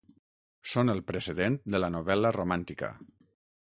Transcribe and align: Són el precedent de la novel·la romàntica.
Són 0.71 0.93
el 0.93 1.03
precedent 1.11 1.59
de 1.75 1.85
la 1.85 1.93
novel·la 1.99 2.35
romàntica. 2.43 2.95